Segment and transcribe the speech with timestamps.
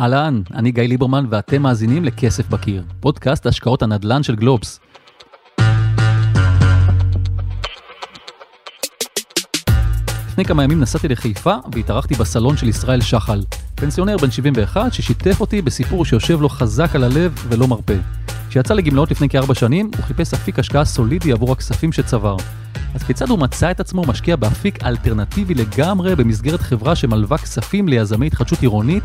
[0.00, 4.80] אהלן, אני גיא ליברמן ואתם מאזינים לכסף בקיר, פודקאסט השקעות הנדל"ן של גלובס.
[10.28, 13.40] לפני כמה ימים נסעתי לחיפה והתארחתי בסלון של ישראל שחל,
[13.74, 17.94] פנסיונר בן 71 ששיתף אותי בסיפור שיושב לו חזק על הלב ולא מרפה.
[18.48, 22.36] כשיצא לגמלאות לפני כארבע שנים, הוא חיפש אפיק השקעה סולידי עבור הכספים שצבר.
[22.94, 28.26] אז כיצד הוא מצא את עצמו משקיע באפיק אלטרנטיבי לגמרי במסגרת חברה שמלווה כספים ליזמי
[28.26, 29.04] התחדשות עירונית,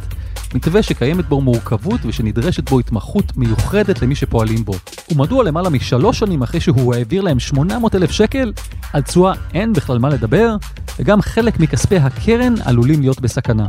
[0.56, 4.74] מתווה שקיימת בו מורכבות ושנדרשת בו התמחות מיוחדת למי שפועלים בו.
[5.12, 8.54] ומדוע למעלה משלוש שנים אחרי שהוא העביר להם 800 אלף שקל,
[8.94, 10.56] על תשואה אין בכלל מה לדבר,
[11.00, 13.66] וגם חלק מכספי הקרן עלולים להיות בסכנה.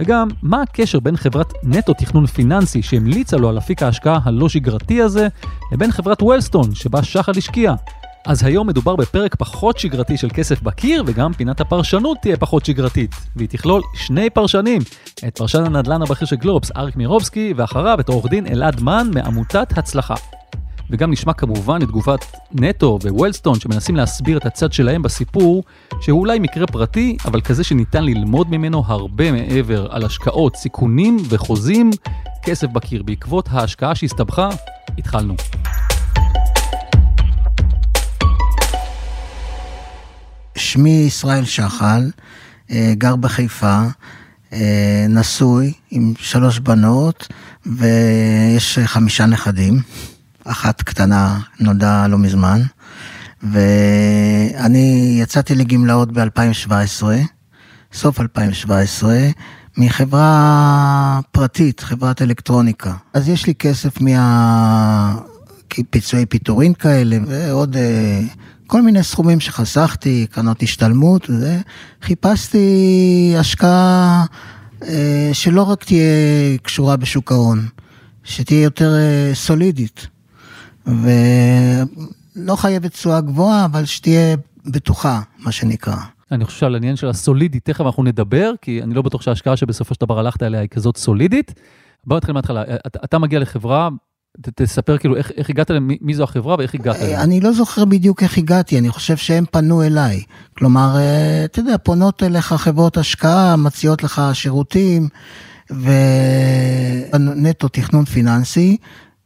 [0.00, 5.02] וגם, מה הקשר בין חברת נטו תכנון פיננסי שהמליצה לו על אפיק ההשקעה הלא שגרתי
[5.02, 5.28] הזה,
[5.72, 7.74] לבין חברת וולסטון שבה שחל השקיע?
[8.26, 13.14] אז היום מדובר בפרק פחות שגרתי של כסף בקיר, וגם פינת הפרשנות תהיה פחות שגרתית.
[13.36, 14.82] והיא תכלול שני פרשנים,
[15.28, 19.78] את פרשן הנדל"ן הבכיר של גלובס, אריק מירובסקי, ואחריו את עורך דין אלעד מן מעמותת
[19.78, 20.14] הצלחה.
[20.90, 25.64] וגם נשמע כמובן את תגובת נטו ווולסטון שמנסים להסביר את הצד שלהם בסיפור,
[26.00, 31.90] שהוא אולי מקרה פרטי, אבל כזה שניתן ללמוד ממנו הרבה מעבר על השקעות, סיכונים וחוזים,
[32.42, 33.02] כסף בקיר.
[33.02, 34.48] בעקבות ההשקעה שהסתבכה,
[34.98, 35.34] התחלנו.
[40.58, 42.10] שמי ישראל שחל,
[42.70, 43.82] אה, גר בחיפה,
[44.52, 47.28] אה, נשוי עם שלוש בנות
[47.66, 49.80] ויש חמישה נכדים.
[50.44, 52.60] אחת קטנה נולדה לא מזמן.
[53.42, 57.02] ואני יצאתי לגמלאות ב-2017,
[57.92, 59.18] סוף 2017,
[59.76, 62.92] מחברה פרטית, חברת אלקטרוניקה.
[63.14, 63.98] אז יש לי כסף
[65.70, 68.20] מהפיצויי פיטורין כאלה ועוד אה,
[68.68, 71.60] כל מיני סכומים שחסכתי, קרנות השתלמות וזה,
[72.02, 74.24] חיפשתי השקעה
[74.82, 77.66] אה, שלא רק תהיה קשורה בשוק ההון,
[78.24, 80.06] שתהיה יותר אה, סולידית.
[80.86, 84.36] ולא חייבת תשואה גבוהה, אבל שתהיה
[84.66, 85.96] בטוחה, מה שנקרא.
[86.32, 89.94] אני חושב שעל העניין של הסולידי, תכף אנחנו נדבר, כי אני לא בטוח שההשקעה שבסופו
[89.94, 91.54] של דבר הלכת אליה היא כזאת סולידית.
[92.06, 92.62] בוא נתחיל מההתחלה,
[93.04, 93.88] אתה, מגיע לחברה,
[94.40, 97.22] תספר כאילו איך, איך הגעת, למי, מי זו החברה ואיך הגעת אליה.
[97.22, 100.22] אני לא זוכר בדיוק איך הגעתי, אני חושב שהם פנו אליי.
[100.58, 105.08] כלומר, אה, אתה יודע, פונות אליך חברות השקעה, מציעות לך שירותים,
[107.12, 108.76] ונטו תכנון פיננסי,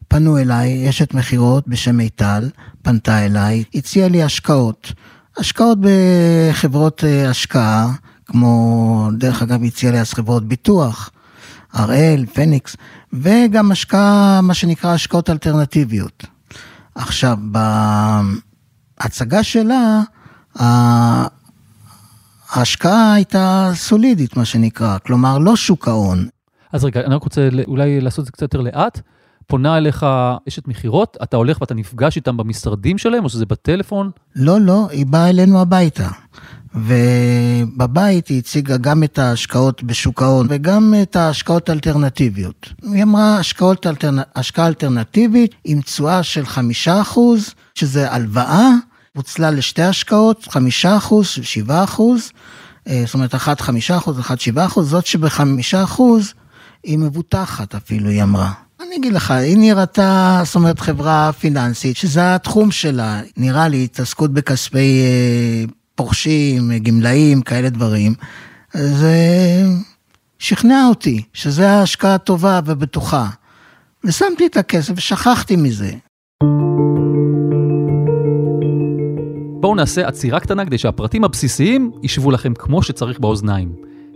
[0.08, 2.50] פנו אליי, אשת מכירות בשם מיטל,
[2.82, 4.92] פנתה אליי, הציעה לי השקעות.
[5.36, 7.92] השקעות בחברות אה, השקעה,
[8.26, 11.10] כמו, דרך אגב, הציעה לי אז חברות ביטוח,
[11.72, 12.76] הראל, פניקס,
[13.12, 16.26] וגם השקעה, מה שנקרא השקעות אלטרנטיביות.
[16.94, 17.38] עכשיו,
[19.00, 20.00] בהצגה שלה,
[22.50, 26.28] ההשקעה הייתה סולידית, מה שנקרא, כלומר, לא שוק ההון.
[26.72, 29.00] אז רגע, אני רק רוצה אולי לעשות את זה קצת יותר לאט.
[29.46, 30.06] פונה אליך
[30.48, 34.10] אשת מכירות, אתה הולך ואתה נפגש איתם במשרדים שלהם, או שזה בטלפון?
[34.36, 36.08] לא, לא, היא באה אלינו הביתה.
[36.74, 42.68] ובבית היא הציגה גם את ההשקעות בשוק ההון וגם את ההשקעות האלטרנטיביות.
[42.82, 44.18] היא אמרה השקעות אלטרנ...
[44.36, 48.70] השקעה אלטרנטיבית עם תשואה של חמישה אחוז, שזה הלוואה,
[49.12, 52.30] פוצלה לשתי השקעות, חמישה אחוז, שבעה אחוז,
[52.88, 56.32] אה, זאת אומרת אחת חמישה אחוז, אחת שבעה אחוז, זאת שבחמישה אחוז
[56.84, 58.52] היא מבוטחת אפילו, היא אמרה.
[58.86, 64.32] אני אגיד לך, היא נראתה, זאת אומרת, חברה פיננסית, שזה התחום שלה, נראה לי, התעסקות
[64.32, 65.64] בכספי אה,
[66.02, 68.14] פורשים, גמלאים, כאלה דברים.
[68.72, 69.16] זה
[70.38, 73.28] שכנע אותי שזה ההשקעה הטובה ובטוחה.
[74.04, 75.92] ושמתי את הכסף ושכחתי מזה.
[79.60, 83.72] בואו נעשה עצירה קטנה כדי שהפרטים הבסיסיים ישבו לכם כמו שצריך באוזניים.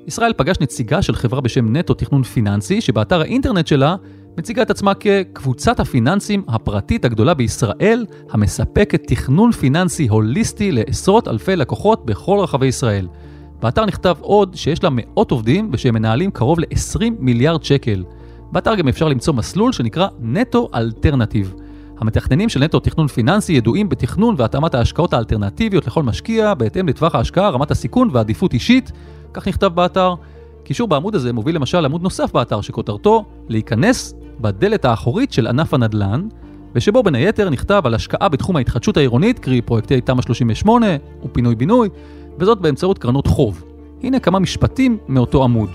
[0.06, 3.97] ישראל פגש נציגה של חברה בשם נטו תכנון פיננסי, שבאתר האינטרנט שלה
[4.38, 12.06] מציגה את עצמה כקבוצת הפיננסים הפרטית הגדולה בישראל, המספקת תכנון פיננסי הוליסטי לעשרות אלפי לקוחות
[12.06, 13.08] בכל רחבי ישראל.
[13.62, 18.04] באתר נכתב עוד שיש לה מאות עובדים ושהם מנהלים קרוב ל-20 מיליארד שקל.
[18.53, 21.54] באתר גם אפשר למצוא מסלול שנקרא נטו אלטרנטיב.
[21.98, 27.48] המתכננים של נטו תכנון פיננסי ידועים בתכנון והתאמת ההשקעות האלטרנטיביות לכל משקיע בהתאם לטווח ההשקעה,
[27.48, 28.92] רמת הסיכון ועדיפות אישית,
[29.32, 30.15] כך נכתב באתר.
[30.66, 36.28] קישור בעמוד הזה מוביל למשל לעמוד נוסף באתר שכותרתו להיכנס בדלת האחורית של ענף הנדל"ן,
[36.74, 40.86] ושבו בין היתר נכתב על השקעה בתחום ההתחדשות העירונית, קרי פרויקטי תמ"א 38
[41.24, 41.89] ופינוי-בינוי,
[42.39, 43.65] וזאת באמצעות קרנות חוב.
[44.03, 45.71] הנה כמה משפטים מאותו עמוד.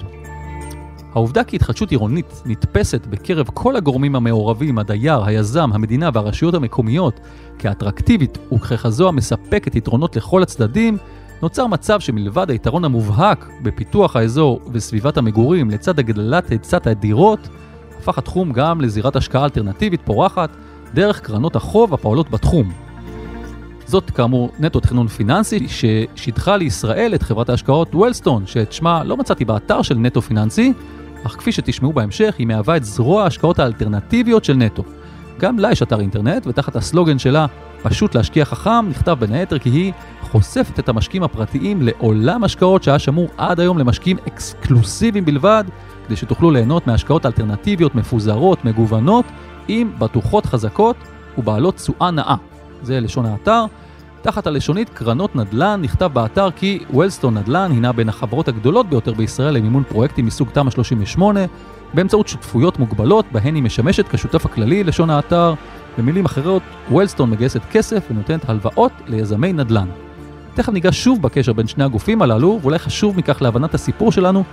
[1.14, 7.20] העובדה כי התחדשות עירונית נתפסת בקרב כל הגורמים המעורבים, הדייר, היזם, המדינה והרשויות המקומיות,
[7.60, 10.98] כאטרקטיבית וככזו המספקת יתרונות לכל הצדדים,
[11.42, 17.50] נוצר מצב שמלבד היתרון המובהק בפיתוח האזור וסביבת המגורים לצד הגדלת היצת הדירות,
[17.98, 20.50] הפך התחום גם לזירת השקעה אלטרנטיבית פורחת
[20.94, 22.72] דרך קרנות החוב הפועלות בתחום.
[23.86, 29.46] זאת כאמור נטו תכנון פיננסי ששידחה לישראל את חברת ההשקעות וולסטון, שאת שמה לא מצאתי
[29.46, 30.74] באתר של נטו פיננסי,
[31.26, 34.84] אך כפי שתשמעו בהמשך, היא מהווה את זרוע ההשקעות האלטרנטיביות של נטו.
[35.40, 37.46] גם לה יש אתר אינטרנט, ותחת הסלוגן שלה,
[37.84, 43.00] פשוט להשקיע חכם, נכתב בין היתר כי היא חושפת את המשקיעים הפרטיים לעולם השקעות שהיה
[43.00, 45.64] שמור עד היום למשקיעים אקסקלוסיביים בלבד,
[46.08, 49.26] כדי שתוכלו ליהנות מהשקעות אלטרנטיביות מפוזרות, מגוונות,
[49.68, 50.96] עם בטוחות חזקות
[51.38, 52.36] ובעלות תשואה נאה.
[52.82, 53.66] זה לשון האתר.
[54.22, 59.54] תחת הלשונית קרנות נדל"ן נכתב באתר כי וולסטון נדל"ן הינה בין החברות הגדולות ביותר בישראל
[59.54, 61.40] למימון פרויקטים מסוג תמ"א 38,
[61.94, 65.54] באמצעות שותפויות מוגבלות, בהן היא משמשת כשותף הכללי לשון האתר.
[65.98, 69.88] במילים אחרות, וולסטון מגייסת כסף ונותנת הלוואות ליזמי נדל"ן.
[70.54, 74.44] תכף ניגע שוב בקשר בין שני הגופים הללו, ואולי חשוב מכך להבנת הסיפור שלנו,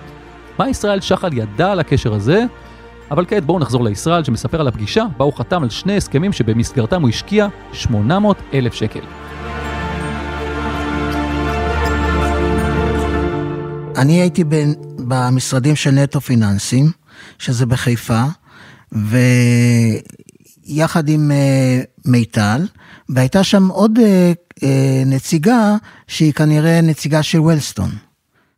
[0.58, 2.44] מה ישראל שחל ידע על הקשר הזה,
[3.11, 7.02] אבל כעת בואו נחזור לישראל שמספר על הפגישה בה הוא חתם על שני הסכמים שבמסגרתם
[7.02, 9.00] הוא השקיע 800 אלף שקל.
[13.96, 16.90] אני הייתי בין, במשרדים של נטו פיננסים,
[17.38, 18.23] שזה בחיפה,
[20.69, 22.67] ויחד עם uh, מיטל,
[23.09, 24.03] והייתה שם עוד uh,
[24.61, 24.65] uh,
[25.06, 25.76] נציגה
[26.06, 27.91] שהיא כנראה נציגה של וולסטון.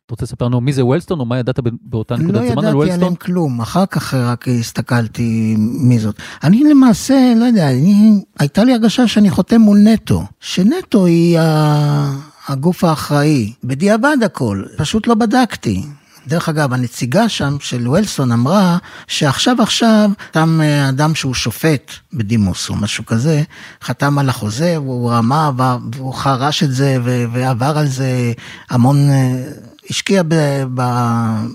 [0.06, 2.58] אתה רוצה לספר לנו מי זה וולסטון, או מה ידעת באותה נקודת לא זמן על
[2.58, 2.98] ידעתי וולסטון?
[2.98, 6.16] עליהם כלום, אחר כך רק הסתכלתי מי זאת.
[6.44, 11.38] אני למעשה, לא יודע, אני, הייתה לי הרגשה שאני חותם מול נטו, שנטו היא
[12.48, 13.52] הגוף האחראי.
[13.64, 15.82] בדיעבד הכל, פשוט לא בדקתי.
[16.26, 22.68] דרך אגב, הנציגה שם של וולסון אמרה שעכשיו עכשיו, חתם אה, אדם שהוא שופט בדימוס
[22.70, 23.42] או משהו כזה,
[23.82, 25.50] חתם על החוזה, והוא רמה,
[25.92, 26.98] והוא חרש את זה
[27.32, 28.32] ועבר על זה
[28.70, 29.44] המון, אה,
[29.90, 30.34] השקיע ב...
[30.74, 31.46] ב-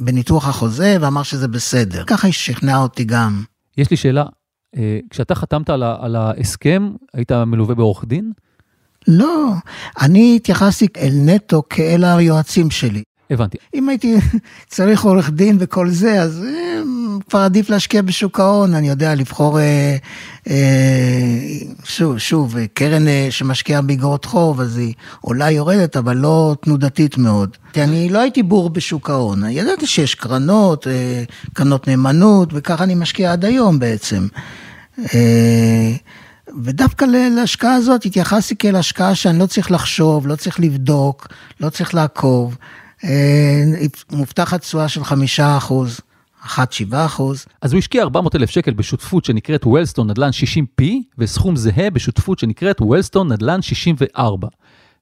[0.00, 2.04] בניתוח החוזה ואמר שזה בסדר.
[2.06, 3.42] ככה היא שכנעה אותי גם.
[3.78, 4.24] יש לי שאלה,
[4.76, 8.32] אה, כשאתה חתמת על, ה- על ההסכם, היית מלווה בעורך דין?
[9.08, 9.50] לא,
[10.00, 13.02] אני התייחסתי אל נטו כאל היועצים שלי.
[13.30, 13.58] הבנתי.
[13.74, 14.16] אם הייתי
[14.68, 16.82] צריך עורך דין וכל זה, אז אה,
[17.28, 19.96] כבר עדיף להשקיע בשוק ההון, אני יודע, לבחור, אה,
[20.50, 20.54] אה,
[21.84, 27.56] שוב, שוב, קרן אה, שמשקיעה באגרות חוב, אז היא עולה יורדת, אבל לא תנודתית מאוד.
[27.72, 32.94] כי אני לא הייתי בור בשוק ההון, ידעתי שיש קרנות, אה, קרנות נאמנות, וככה אני
[32.94, 34.26] משקיע עד היום בעצם.
[34.98, 35.92] אה,
[36.64, 37.04] ודווקא
[37.36, 41.28] להשקעה הזאת התייחסתי כאל השקעה שאני לא צריך לחשוב, לא צריך לבדוק,
[41.60, 42.56] לא צריך לעקוב.
[43.04, 46.00] אה, מובטחת תשואה של חמישה אחוז,
[46.44, 47.46] אחת שבעה אחוז.
[47.62, 50.84] אז הוא השקיע 400 אלף שקל בשותפות שנקראת וולסטון נדל"ן 60P,
[51.18, 54.48] וסכום זהה בשותפות שנקראת וולסטון נדל"ן 64.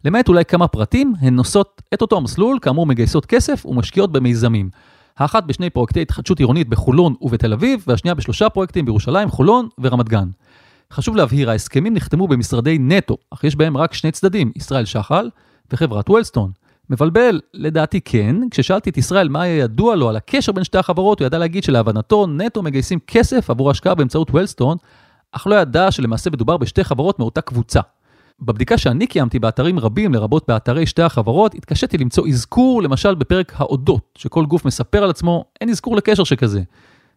[0.04, 4.70] למעט אולי כמה פרטים, הן נושאות את אותו המסלול, כאמור מגייסות כסף ומשקיעות במיזמים.
[5.18, 10.28] האחת בשני פרויקטי התחדשות עירונית בחולון ובתל אביב, והשנייה בשלושה פרויקטים בירושלים, חולון ורמת גן.
[10.92, 15.30] חשוב להבהיר, ההסכמים נחתמו במשרדי נטו, אך יש בהם רק שני צדדים, ישראל שחל
[15.72, 16.50] וחברת וולסטון.
[16.92, 21.20] מבלבל, לדעתי כן, כששאלתי את ישראל מה היה ידוע לו על הקשר בין שתי החברות,
[21.20, 24.76] הוא ידע להגיד שלהבנתו נטו מגייסים כסף עבור השקעה באמצעות וולסטון,
[25.32, 27.80] אך לא ידע שלמעשה מדובר בשתי חברות מאותה קבוצה.
[28.40, 34.18] בבדיקה שאני קיימתי באתרים רבים, לרבות באתרי שתי החברות, התקשיתי למצוא אזכור, למשל בפרק האודות,
[34.18, 36.62] שכל גוף מספר על עצמו, אין אזכור לקשר שכזה.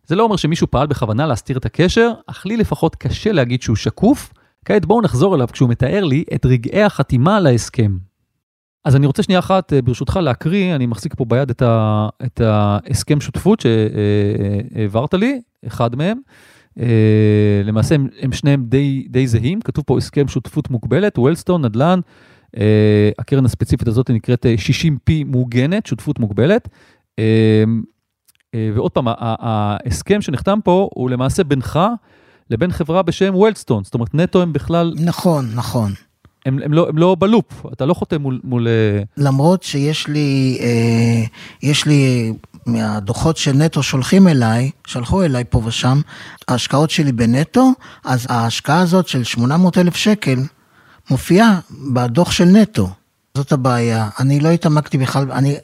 [0.07, 3.75] זה לא אומר שמישהו פעל בכוונה להסתיר את הקשר, אך לי לפחות קשה להגיד שהוא
[3.75, 4.33] שקוף.
[4.65, 7.97] כעת בואו נחזור אליו כשהוא מתאר לי את רגעי החתימה על ההסכם.
[8.85, 12.41] אז אני רוצה שנייה אחת, אה, ברשותך, להקריא, אני מחזיק פה ביד את, ה, את
[12.41, 16.17] ההסכם שותפות שהעברת לי, אחד מהם.
[16.79, 21.99] אה, למעשה הם, הם שניהם די, די זהים, כתוב פה הסכם שותפות מוגבלת, וולסטון, נדל"ן,
[22.57, 26.69] אה, הקרן הספציפית הזאת נקראת 60P מוגנת, שותפות מוגבלת.
[28.75, 31.79] ועוד פעם, ההסכם שנחתם פה הוא למעשה בינך
[32.49, 34.93] לבין חברה בשם וולסטון, זאת אומרת נטו הם בכלל...
[34.99, 35.91] נכון, נכון.
[36.45, 38.39] הם, הם, לא, הם לא בלופ, אתה לא חותם מול...
[38.43, 38.67] מול...
[39.17, 41.23] למרות שיש לי, אה,
[41.63, 42.33] יש לי
[42.65, 46.01] מהדוחות שנטו שולחים אליי, שלחו אליי פה ושם,
[46.47, 47.71] ההשקעות שלי בנטו,
[48.03, 50.39] אז ההשקעה הזאת של 800 אלף שקל
[51.09, 51.59] מופיעה
[51.93, 52.89] בדוח של נטו.
[53.35, 54.09] זאת הבעיה.
[54.19, 55.55] אני לא התעמקתי בכלל, אני,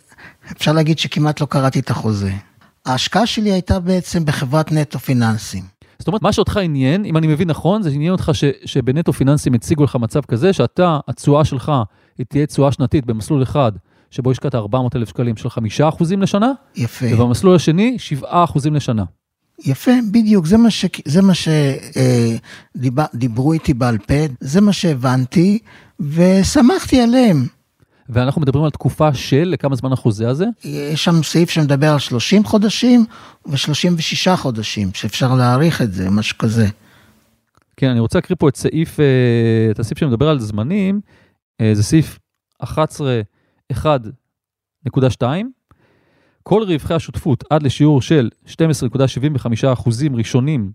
[0.51, 2.31] אפשר להגיד שכמעט לא קראתי את החוזה.
[2.85, 5.63] ההשקעה שלי הייתה בעצם בחברת נטו פיננסים.
[6.01, 9.53] זאת אומרת, מה שאותך עניין, אם אני מבין נכון, זה עניין אותך ש, שבנטו פיננסים
[9.53, 11.71] הציגו לך מצב כזה, שאתה, התשואה שלך,
[12.17, 13.71] היא תהיה תשואה שנתית במסלול אחד,
[14.11, 17.05] שבו השקעת 400 אלף שקלים של 5% לשנה, יפה.
[17.13, 18.25] ובמסלול השני, 7%
[18.71, 19.03] לשנה.
[19.65, 21.33] יפה, בדיוק, זה מה, ש, זה מה
[22.75, 25.59] שדיברו איתי בעל פה, זה מה שהבנתי,
[25.99, 27.45] ושמחתי עליהם.
[28.11, 30.45] ואנחנו מדברים על תקופה של, לכמה זמן החוזה הזה?
[30.63, 33.05] יש שם סעיף שמדבר על 30 חודשים
[33.45, 36.67] ו-36 חודשים, שאפשר להאריך את זה, משהו כזה.
[37.77, 39.05] כן, אני רוצה להקריא פה את סעיף, אה,
[39.71, 41.01] את הסעיף שמדבר על זמנים,
[41.61, 42.19] אה, זה סעיף
[42.63, 45.23] 11.1.2.
[46.43, 48.53] כל רווחי השותפות עד לשיעור של 12.75%
[50.13, 50.71] ראשונים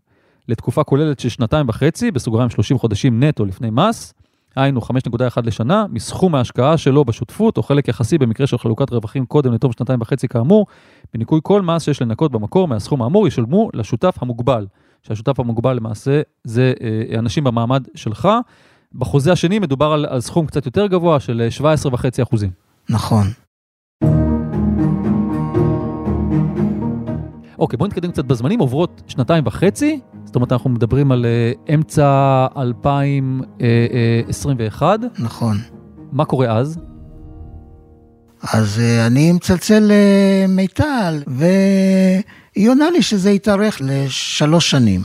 [0.49, 4.15] לתקופה כוללת של שנתיים וחצי, בסוגריים 30 חודשים נטו לפני מס,
[4.63, 9.53] היינו 5.1 לשנה, מסכום ההשקעה שלו בשותפות, או חלק יחסי במקרה של חלוקת רווחים קודם
[9.53, 10.67] לתום שנתיים וחצי כאמור,
[11.15, 14.67] בניכוי כל מס שיש לנקות במקור מהסכום האמור, ישלמו לשותף המוגבל.
[15.03, 18.29] שהשותף המוגבל למעשה זה אה, אנשים במעמד שלך.
[18.95, 21.49] בחוזה השני מדובר על, על סכום קצת יותר גבוה של
[21.85, 22.51] 17.5 אחוזים.
[22.91, 23.27] נכון.
[27.59, 31.29] אוקיי, בואו נתקדם קצת בזמנים, עוברות שנתיים וחצי, זאת אומרת אנחנו מדברים על uh,
[31.75, 35.01] אמצע 2021.
[35.19, 35.57] נכון.
[36.13, 36.79] מה קורה אז?
[38.53, 45.03] אז אני מצלצל למיטל, והיא עונה לי שזה יתארך לשלוש שנים.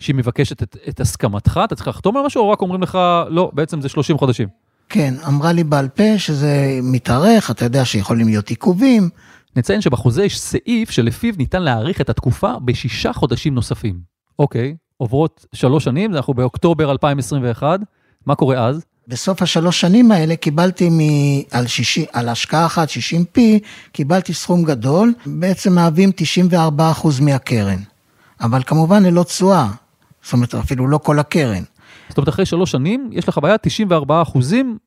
[0.00, 3.50] שהיא מבקשת את, את הסכמתך, אתה צריך לחתום על משהו, או רק אומרים לך, לא,
[3.54, 4.48] בעצם זה 30 חודשים?
[4.88, 9.08] כן, אמרה לי בעל פה שזה מתארך, אתה יודע שיכולים להיות עיכובים.
[9.56, 14.13] נציין שבחוזה יש סעיף שלפיו ניתן להאריך את התקופה בשישה חודשים נוספים.
[14.38, 17.80] אוקיי, עוברות שלוש שנים, אנחנו באוקטובר 2021,
[18.26, 18.84] מה קורה אז?
[19.08, 20.98] בסוף השלוש שנים האלה קיבלתי מ...
[21.50, 22.04] על, שישי...
[22.12, 23.40] על השקעה אחת, 60p,
[23.92, 26.10] קיבלתי סכום גדול, בעצם מהווים
[26.50, 26.72] 94%
[27.20, 27.78] מהקרן.
[28.40, 29.66] אבל כמובן ללא תשואה,
[30.22, 31.62] זאת אומרת אפילו לא כל הקרן.
[32.08, 33.56] זאת אומרת אחרי שלוש שנים יש לך בעיה
[34.08, 34.38] 94%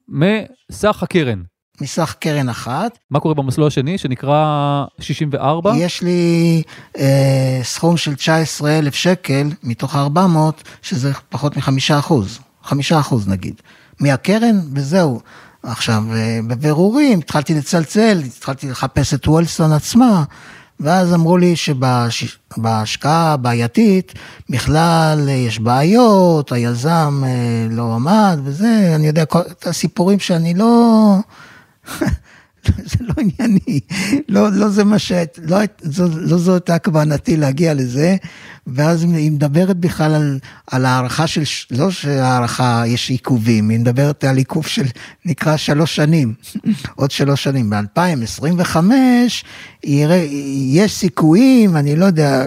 [0.10, 1.42] מסך הקרן.
[1.82, 2.98] מסך קרן אחת.
[3.12, 5.74] מה קורה במסלול השני שנקרא 64?
[5.78, 6.62] יש לי
[6.98, 13.62] אה, סכום של 19,000 שקל מתוך 400, שזה פחות מחמישה אחוז, חמישה אחוז נגיד,
[14.00, 15.20] מהקרן וזהו.
[15.64, 20.24] עכשיו, אה, בבירורים התחלתי לצלצל, התחלתי לחפש את וולסטון עצמה,
[20.80, 24.14] ואז אמרו לי שבהשקעה הבעייתית
[24.50, 31.16] בכלל אה, יש בעיות, היזם אה, לא עמד וזה, אני יודע את הסיפורים שאני לא...
[32.66, 33.80] זה לא ענייני,
[34.30, 35.12] לא, לא זה מה ש...
[35.38, 38.16] לא, זו, לא זו הייתה כוונתי להגיע לזה,
[38.68, 40.40] ואז היא מדברת בכלל על,
[40.72, 44.86] על הערכה של, לא שהערכה יש עיכובים, היא מדברת על עיכוב של
[45.26, 46.34] נקרא שלוש שנים,
[46.96, 47.70] עוד שלוש שנים.
[47.70, 48.78] ב-2025
[50.72, 52.46] יש סיכויים, אני לא יודע,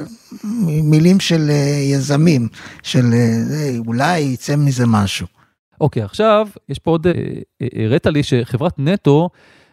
[0.65, 2.49] מילים של אה, יזמים,
[2.83, 5.40] של אה, אולי יצא מזה משהו.
[5.81, 7.07] אוקיי, עכשיו, יש פה עוד,
[7.77, 9.31] הראת לי שחברת נטו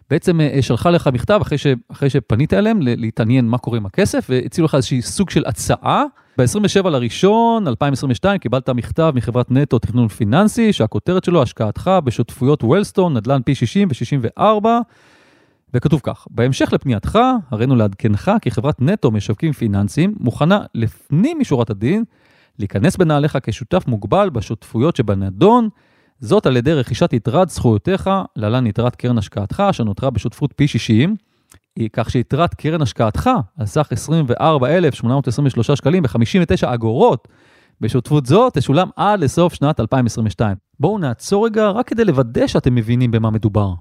[0.09, 4.65] בעצם שלחה לך מכתב אחרי, ש, אחרי שפנית אליהם להתעניין מה קורה עם הכסף, והציעו
[4.65, 6.03] לך איזושהי סוג של הצעה.
[6.37, 13.41] ב-27 לראשון 2022 קיבלת מכתב מחברת נטו תכנון פיננסי, שהכותרת שלו השקעתך בשותפויות וולסטון, נדל"ן
[13.45, 14.65] פי 60 ו-64.
[15.73, 17.19] וכתוב כך, בהמשך לפנייתך,
[17.51, 22.03] הראינו לעדכנך כי חברת נטו משווקים פיננסיים מוכנה לפנים משורת הדין
[22.59, 25.69] להיכנס בנעליך כשותף מוגבל בשותפויות שבנדון,
[26.19, 31.15] זאת על ידי רכישת יתרת זכויותיך, להלן יתרת קרן השקעתך, שנותרה בשותפות פי 60,
[31.93, 37.27] כך שיתרת קרן השקעתך על סך 24,823 שקלים ב-59 אגורות
[37.81, 40.55] בשותפות זו תשולם עד לסוף שנת 2022.
[40.79, 43.73] בואו נעצור רגע רק כדי לוודא שאתם מבינים במה מדובר.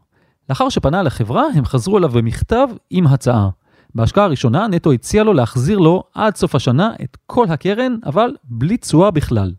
[0.48, 3.48] לאחר שפנה לחברה, הם חזרו אליו במכתב עם הצעה.
[3.94, 8.76] בהשקעה הראשונה, נטו הציע לו להחזיר לו עד סוף השנה את כל הקרן, אבל בלי
[8.76, 9.52] תשואה בכלל.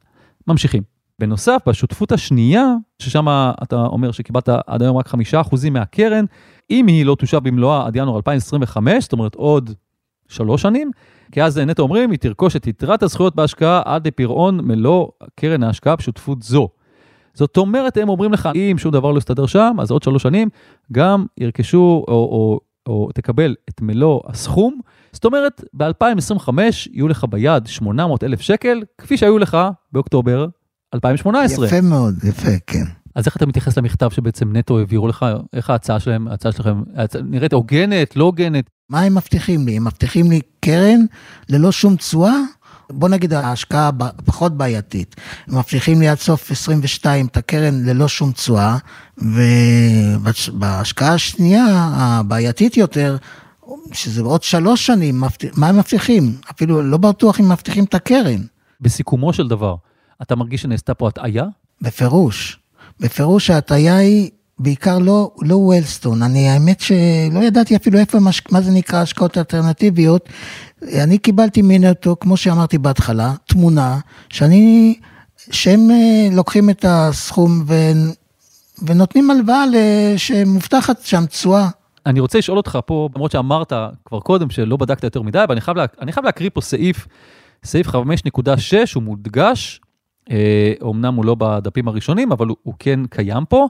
[0.47, 0.96] ממשיכים.
[1.19, 3.27] בנוסף, בשותפות השנייה, ששם
[3.63, 6.25] אתה אומר שקיבלת עד היום רק חמישה אחוזים מהקרן,
[6.71, 9.69] אם היא לא תושב במלואה עד ינואר 2025, זאת אומרת עוד
[10.27, 10.91] שלוש שנים,
[11.31, 15.95] כי אז נטו אומרים, היא תרכוש את יתרת הזכויות בהשקעה עד לפירעון מלוא קרן ההשקעה
[15.95, 16.69] בשותפות זו.
[17.33, 20.49] זאת אומרת, הם אומרים לך, אם שום דבר לא יסתדר שם, אז עוד שלוש שנים
[20.91, 24.79] גם ירכשו או, או, או תקבל את מלוא הסכום.
[25.11, 26.49] זאת אומרת, ב-2025
[26.91, 29.57] יהיו לך ביד 800 אלף שקל, כפי שהיו לך
[29.91, 30.47] באוקטובר
[30.93, 31.67] 2018.
[31.67, 32.83] יפה מאוד, יפה, כן.
[33.15, 35.25] אז איך אתה מתייחס למכתב שבעצם נטו העבירו לך?
[35.53, 36.81] איך ההצעה שלהם, ההצעה שלכם,
[37.23, 38.69] נראית הוגנת, לא הוגנת?
[38.89, 39.77] מה הם מבטיחים לי?
[39.77, 40.99] הם מבטיחים לי קרן
[41.49, 42.35] ללא שום תשואה?
[42.89, 43.89] בוא נגיד ההשקעה
[44.25, 45.15] פחות בעייתית.
[45.47, 48.77] הם מבטיחים לי עד סוף 22 את הקרן ללא שום תשואה,
[50.17, 53.17] ובהשקעה השנייה, הבעייתית יותר,
[53.93, 55.23] שזה עוד שלוש שנים,
[55.57, 56.35] מה הם מבטיחים?
[56.51, 58.41] אפילו לא בטוח אם מבטיחים את הקרן.
[58.81, 59.75] בסיכומו של דבר,
[60.21, 61.45] אתה מרגיש שנעשתה פה הטעיה?
[61.81, 62.59] בפירוש.
[62.99, 68.17] בפירוש ההטעיה היא בעיקר לא, לא וולסטון, אני האמת שלא ידעתי אפילו איפה,
[68.51, 70.29] מה זה נקרא השקעות אלטרנטיביות.
[70.81, 74.95] אני קיבלתי מנטו, כמו שאמרתי בהתחלה, תמונה שאני,
[75.51, 77.65] שהם אה, לוקחים את הסכום
[78.81, 79.63] ונותנים הלוואה
[80.17, 81.67] שמובטחת שם תשואה.
[82.05, 83.73] אני רוצה לשאול אותך פה, למרות שאמרת
[84.05, 87.07] כבר קודם שלא בדקת יותר מדי, אבל אני חייב, לה, אני חייב להקריא פה סעיף,
[87.63, 87.93] סעיף 5.6,
[88.95, 89.81] הוא מודגש,
[90.81, 93.67] אומנם הוא לא בדפים הראשונים, אבל הוא, הוא כן קיים פה,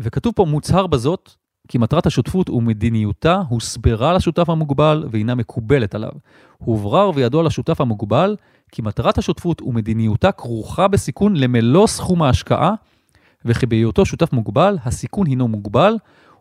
[0.00, 1.30] וכתוב פה מוצהר בזאת,
[1.68, 6.10] כי מטרת השותפות ומדיניותה הוסברה לשותף המוגבל ואינה מקובלת עליו.
[6.58, 8.36] הוברר וידוע לשותף המוגבל
[8.72, 12.74] כי מטרת השותפות ומדיניותה כרוכה בסיכון למלוא סכום ההשקעה,
[13.44, 15.96] וכי בהיותו שותף מוגבל, הסיכון הינו מוגבל,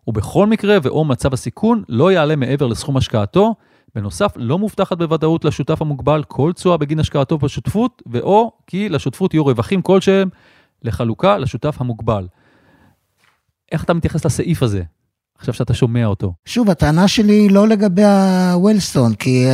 [0.07, 3.55] ובכל מקרה ואו מצב הסיכון לא יעלה מעבר לסכום השקעתו.
[3.95, 9.45] בנוסף, לא מובטחת בוודאות לשותף המוגבל כל תשואה בגין השקעתו בשותפות, ואו כי לשותפות יהיו
[9.45, 10.29] רווחים כלשהם
[10.83, 12.27] לחלוקה לשותף המוגבל.
[13.71, 14.83] איך אתה מתייחס לסעיף הזה?
[15.37, 16.33] עכשיו שאתה שומע אותו.
[16.45, 18.03] שוב, הטענה שלי היא לא לגבי
[18.53, 19.45] הוולסטון, כי,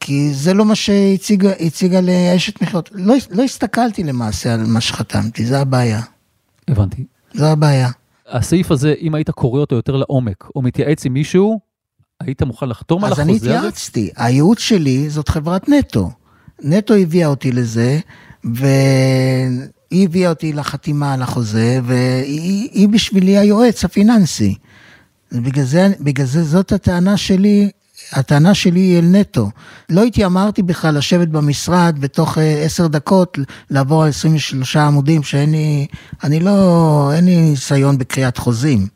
[0.00, 2.90] כי זה לא מה שהציגה לאשת מכירות.
[2.92, 6.00] לא, לא הסתכלתי למעשה על מה שחתמתי, זה הבעיה.
[6.68, 7.04] הבנתי.
[7.34, 7.88] זו הבעיה.
[8.28, 11.60] הסעיף הזה, אם היית קורא אותו יותר לעומק, או מתייעץ עם מישהו,
[12.26, 13.32] היית מוכן לחתום על החוזה הזה?
[13.32, 14.10] אז אני התייעצתי.
[14.16, 16.10] הייעוץ שלי זאת חברת נטו.
[16.62, 17.98] נטו הביאה אותי לזה,
[18.44, 24.54] והיא הביאה אותי לחתימה על החוזה, והיא בשבילי היועץ הפיננסי.
[25.32, 27.70] בגלל זה, בגלל זה זאת הטענה שלי,
[28.12, 29.50] הטענה שלי היא אל נטו.
[29.90, 33.38] לא התיימרתי בכלל לשבת במשרד בתוך אה, עשר דקות,
[33.70, 35.86] לעבור על 23 עמודים, שאין לי,
[36.24, 38.86] אני לא, אין לי ניסיון בקריאת חוזים.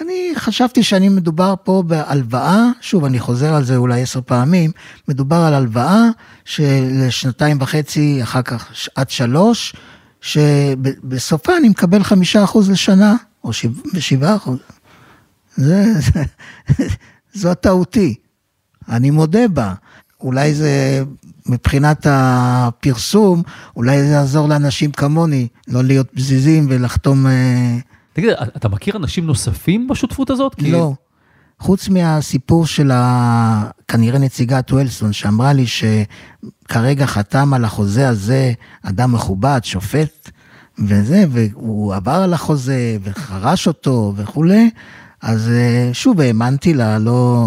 [0.00, 4.70] אני חשבתי שאני מדובר פה בהלוואה, שוב, אני חוזר על זה אולי עשר פעמים,
[5.08, 6.08] מדובר על הלוואה
[6.44, 9.74] של שנתיים וחצי, אחר כך עד שלוש,
[10.20, 13.50] שבסופה אני מקבל חמישה אחוז לשנה, או
[13.98, 14.58] שבעה אחוז.
[15.56, 16.24] זה, זה,
[17.34, 18.14] זו טעותי,
[18.88, 19.74] אני מודה בה.
[20.20, 21.02] אולי זה,
[21.46, 23.42] מבחינת הפרסום,
[23.76, 27.26] אולי זה יעזור לאנשים כמוני, לא להיות פזיזים ולחתום...
[27.26, 27.78] אה,
[28.12, 30.62] תגיד, אתה מכיר אנשים נוספים בשותפות הזאת?
[30.62, 30.92] לא.
[31.58, 33.70] חוץ מהסיפור של ה...
[33.88, 40.30] כנראה נציגת וולסון, שאמרה לי שכרגע חתם על החוזה הזה אדם מכובד, שופט,
[40.78, 44.70] וזה, והוא עבר על החוזה וחרש אותו וכולי,
[45.22, 47.46] אז אה, שוב האמנתי לה, לא...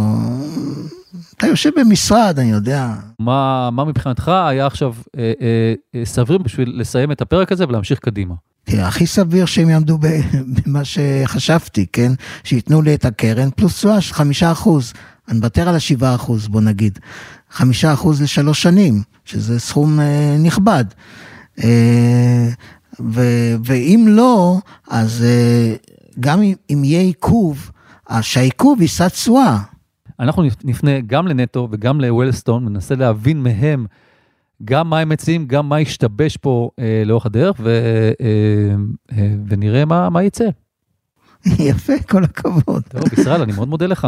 [1.37, 2.93] אתה יושב במשרד, אני יודע.
[3.19, 7.99] מה, מה מבחינתך היה עכשיו אה, אה, אה, סביר בשביל לסיים את הפרק הזה ולהמשיך
[7.99, 8.35] קדימה?
[8.63, 9.97] תראה, הכי סביר שהם יעמדו
[10.65, 12.11] במה שחשבתי, כן?
[12.43, 14.93] שייתנו לי את הקרן פלוס תשואה של חמישה אחוז.
[15.29, 16.99] אני מוותר על השבעה אחוז, בוא נגיד.
[17.51, 20.85] חמישה אחוז לשלוש שנים, שזה סכום אה, נכבד.
[21.63, 22.49] אה,
[22.99, 24.57] ו- ואם לא,
[24.89, 25.75] אז אה,
[26.19, 27.71] גם אם, אם יהיה עיכוב,
[28.07, 29.57] אז שהעיכוב יישא תשואה.
[30.19, 33.85] אנחנו נפנה גם לנטו וגם לוולסטון, ננסה להבין מהם
[34.65, 37.69] גם מה הם מציעים, גם מה ישתבש פה אה, לאורך הדרך, ו,
[38.21, 38.73] אה,
[39.17, 40.45] אה, ונראה מה, מה יצא.
[41.69, 42.83] יפה, כל הכבוד.
[42.89, 44.07] טוב, ישראל, אני מאוד מודה לך.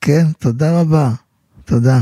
[0.00, 1.08] כן, תודה רבה.
[1.64, 1.98] תודה.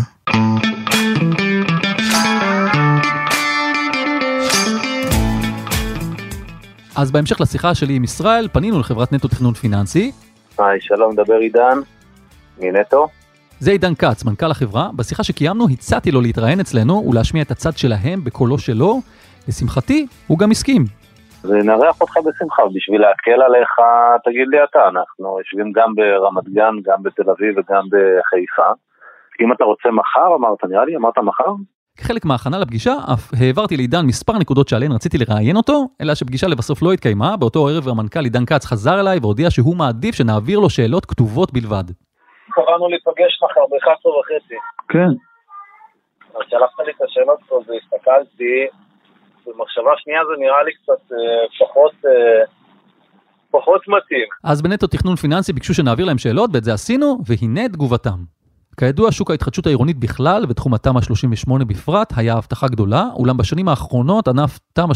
[6.96, 10.12] אז בהמשך לשיחה שלי עם ישראל, פנינו לחברת נטו תכנון פיננסי.
[10.58, 11.78] היי, שלום, מדבר עידן,
[12.58, 13.08] מנטו.
[13.64, 14.88] זה עידן כץ, מנכ"ל החברה.
[14.96, 19.00] בשיחה שקיימנו הצעתי לו להתראיין אצלנו ולהשמיע את הצד שלהם בקולו שלו.
[19.48, 20.84] לשמחתי, הוא גם הסכים.
[21.44, 23.70] ונארח אותך בשמחה, בשביל להקל עליך,
[24.24, 28.68] תגיד לי אתה, אנחנו יושבים גם ברמת גן, גם בתל אביב וגם בחיפה.
[29.42, 31.52] אם אתה רוצה מחר, אמרת, נראה לי, אמרת מחר?
[31.98, 36.82] כחלק מההכנה לפגישה, אף העברתי לעידן מספר נקודות שעליהן רציתי לראיין אותו, אלא שפגישה לבסוף
[36.82, 41.06] לא התקיימה, באותו ערב המנכ"ל עידן כץ חזר אליי והודיע שהוא מעדיף שנעביר לו שאלות
[41.06, 41.84] כתובות בלבד.
[42.50, 44.54] קבענו להיפגש מחר ב-11 וחצי.
[44.88, 45.12] כן.
[46.34, 48.66] אז שלחת לי את השאלות פה והסתכלתי,
[49.46, 51.92] במחשבה שנייה זה נראה לי קצת אה, פחות...
[52.04, 52.44] אה,
[53.50, 54.26] פחות מתאים.
[54.44, 58.18] אז בנטו תכנון פיננסי ביקשו שנעביר להם שאלות, ואת זה עשינו, והנה תגובתם.
[58.76, 64.28] כידוע, שוק ההתחדשות העירונית בכלל, ותחום התמ"א 38 בפרט, היה הבטחה גדולה, אולם בשנים האחרונות
[64.28, 64.92] ענף תמ"א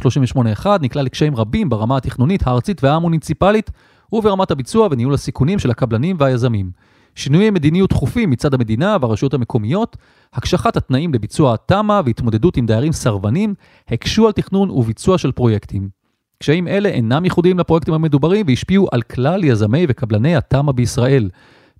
[0.64, 3.70] 38-1 נקלע לקשיים רבים ברמה התכנונית, הארצית והמוניציפלית,
[4.12, 6.70] וברמת הביצוע וניהול הסיכונים של הקבלנים והיזמים.
[7.16, 9.96] שינויי מדיניות דחופים מצד המדינה והרשויות המקומיות,
[10.34, 13.54] הקשחת התנאים לביצוע התמ"א והתמודדות עם דיירים סרבנים,
[13.88, 15.88] הקשו על תכנון וביצוע של פרויקטים.
[16.38, 21.30] קשיים אלה אינם ייחודיים לפרויקטים המדוברים והשפיעו על כלל יזמי וקבלני התמ"א בישראל.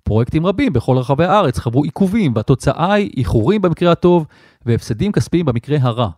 [0.03, 4.25] פרויקטים רבים בכל רחבי הארץ חברו עיכובים, והתוצאה היא איחורים במקרה הטוב
[4.65, 6.09] והפסדים כספיים במקרה הרע.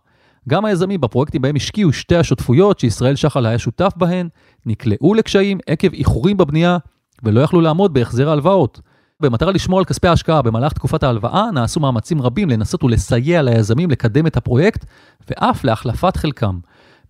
[0.48, 4.28] גם היזמים בפרויקטים בהם השקיעו שתי השותפויות שישראל שחל היה שותף בהן,
[4.66, 6.78] נקלעו לקשיים עקב איחורים בבנייה
[7.22, 8.80] ולא יכלו לעמוד בהחזר ההלוואות.
[9.20, 14.26] במטרה לשמור על כספי ההשקעה במהלך תקופת ההלוואה, נעשו מאמצים רבים לנסות ולסייע ליזמים לקדם
[14.26, 14.84] את הפרויקט,
[15.30, 16.58] ואף להחלפת חלקם.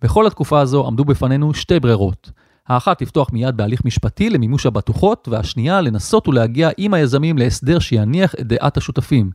[0.01, 2.31] בכל התקופה הזו עמדו בפנינו שתי ברירות.
[2.67, 8.47] האחת לפתוח מיד בהליך משפטי למימוש הבטוחות, והשנייה לנסות ולהגיע עם היזמים להסדר שיניח את
[8.47, 9.31] דעת השותפים.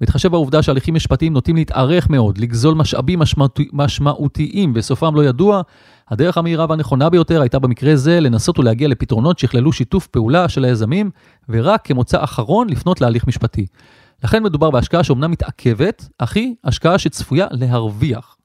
[0.00, 5.62] בהתחשב בעובדה שהליכים משפטיים נוטים להתארך מאוד, לגזול משאבים משמעות, משמעותיים וסופם לא ידוע,
[6.10, 11.10] הדרך המהירה והנכונה ביותר הייתה במקרה זה לנסות ולהגיע לפתרונות שיכללו שיתוף פעולה של היזמים,
[11.48, 13.66] ורק כמוצא אחרון לפנות להליך משפטי.
[14.24, 18.36] לכן מדובר בהשקעה שאומנם מתעכבת, אך היא השקעה שצפויה להרוויח.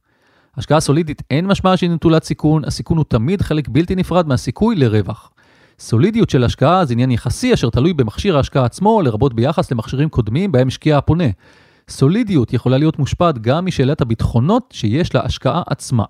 [0.57, 5.31] השקעה סולידית אין משמעה שהיא נטולת סיכון, הסיכון הוא תמיד חלק בלתי נפרד מהסיכוי לרווח.
[5.79, 10.51] סולידיות של השקעה זה עניין יחסי אשר תלוי במכשיר ההשקעה עצמו, לרבות ביחס למכשירים קודמים
[10.51, 11.27] בהם השקיע הפונה.
[11.89, 16.03] סולידיות יכולה להיות מושפעת גם משאלת הביטחונות שיש להשקעה עצמה.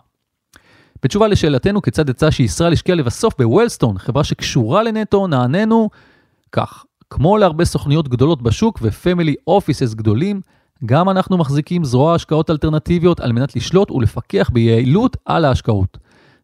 [1.04, 5.90] בתשובה לשאלתנו כיצד יצא שישראל השקיעה לבסוף בוולסטון, חברה שקשורה לנטו, נעננו
[6.52, 10.42] כך, כמו להרבה סוכניות גדולות בשוק ופמילי אופיסס גדולים,
[10.86, 15.98] גם אנחנו מחזיקים זרוע השקעות אלטרנטיביות על מנת לשלוט ולפקח ביעילות על ההשקעות.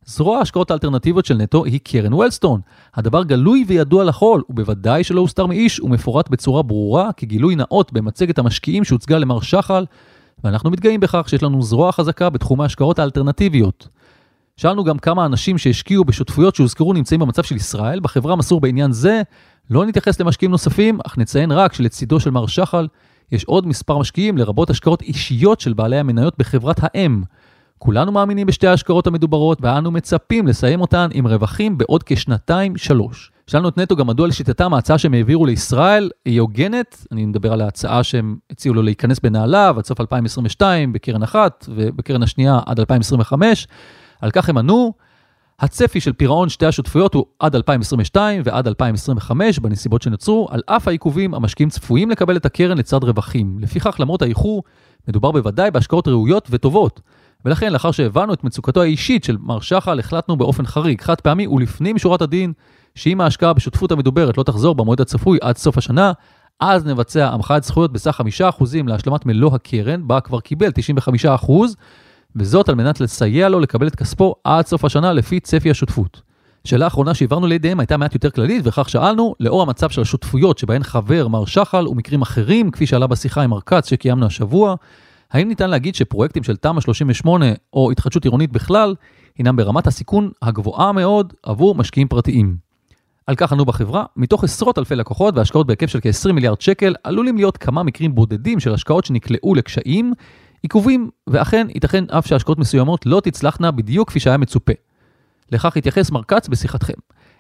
[0.06, 2.62] זרוע ההשקעות האלטרנטיביות של נטו היא קרן וולסטון.
[2.96, 8.84] הדבר גלוי וידוע לכל, ובוודאי שלא הוסתר מאיש ומפורט בצורה ברורה כגילוי נאות במצגת המשקיעים
[8.84, 9.86] שהוצגה למר שחל,
[10.44, 13.88] ואנחנו מתגאים בכך שיש לנו זרוע חזקה בתחום ההשקעות האלטרנטיביות.
[14.60, 19.22] שאלנו גם כמה אנשים שהשקיעו בשותפויות שהוזכרו נמצאים במצב של ישראל, בחברה מסור בעניין זה,
[19.70, 22.88] לא נתייחס למשקיעים נוספים, אך נציין רק שלצידו של מר שחל,
[23.32, 27.24] יש עוד מספר משקיעים, לרבות השקעות אישיות של בעלי המניות בחברת האם.
[27.78, 33.32] כולנו מאמינים בשתי ההשקעות המדוברות, ואנו מצפים לסיים אותן עם רווחים בעוד כשנתיים-שלוש.
[33.48, 37.62] שאלנו את נטו גם מדוע לשיטתם ההצעה שהם העבירו לישראל היא הוגנת, אני מדבר על
[37.62, 43.68] ההצעה שהם הציעו לו להיכנס בנעליו עד סוף 2022 בקרן אחת, ובקרן השנייה עד 2025.
[44.22, 44.94] על כך הם ענו,
[45.60, 51.34] הצפי של פירעון שתי השותפויות הוא עד 2022 ועד 2025 בנסיבות שנוצרו, על אף העיכובים
[51.34, 53.60] המשקיעים צפויים לקבל את הקרן לצד רווחים.
[53.60, 54.64] לפיכך למרות האיחור,
[55.08, 57.02] מדובר בוודאי בהשקעות ראויות וטובות.
[57.46, 61.96] ולכן לאחר שהבנו את מצוקתו האישית של מר שחל, החלטנו באופן חריג, חד פעמי ולפנים
[61.96, 62.54] משורת הדין,
[62.96, 66.12] שאם ההשקעה בשותפות המדוברת לא תחזור במועד הצפוי עד סוף השנה,
[66.60, 68.22] אז נבצע המחאת זכויות בסך
[68.60, 70.72] 5% להשלמת מלוא הקרן, בה כבר קיבל
[71.46, 71.52] 95%,
[72.36, 76.22] וזאת על מנת לסייע לו לקבל את כספו עד סוף השנה לפי צפי השותפות.
[76.64, 80.84] שאלה אחרונה שהעברנו לידיהם הייתה מעט יותר כללית, וכך שאלנו, לאור המצב של השותפויות שבהן
[80.84, 84.76] חבר מר שחל ומקרים אחרים, כפי שעלה בשיחה עם ארקץ שקיימנו השבוע,
[85.32, 88.96] האם ניתן להגיד שפרויקטים של תמ"א 38 או התחדשות עירונית בכלל,
[89.38, 92.70] הינם ברמת הסיכון הגבוהה מאוד עבור משקיעים פרטיים?
[93.28, 97.38] על כך ענו בחברה, מתוך עשרות אלפי לקוחות והשקעות בהיקף של כ-20 מיליארד שקל, עלולים
[97.38, 100.14] להיות כמה מקרים בודדים של השקעות שנקלעו לקשיים,
[100.64, 104.74] עיכובים, ואכן ייתכן אף שהשקעות מסוימות לא תצלחנה בדיוק כפי שהיה מצופה.
[105.52, 106.94] לכך התייחס מר כץ בשיחתכם.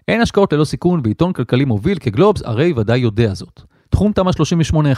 [0.07, 3.61] אין השקעות ללא סיכון ועיתון כלכלי מוביל כגלובס הרי ודאי יודע זאת.
[3.89, 4.31] תחום תמ"א